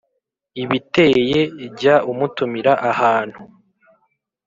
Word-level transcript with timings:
ibiteye, 0.63 1.39
jya 1.79 1.95
umutumira 2.11 2.73
ahantu 2.91 3.41